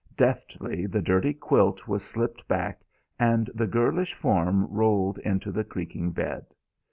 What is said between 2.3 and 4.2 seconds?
back and the girlish